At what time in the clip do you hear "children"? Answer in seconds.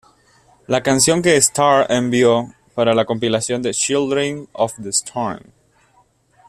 3.71-4.47